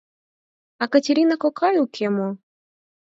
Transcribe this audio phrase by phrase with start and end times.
[0.81, 2.27] —А Катерина кокай уке мо?